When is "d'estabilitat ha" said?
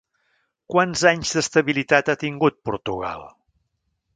1.35-2.17